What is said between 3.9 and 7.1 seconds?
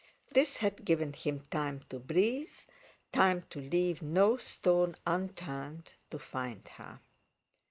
no stone unturned to find her.